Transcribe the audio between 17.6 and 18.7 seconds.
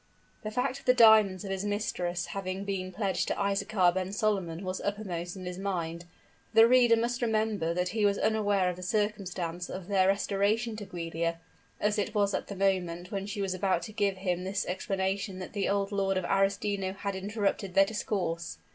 their discourse.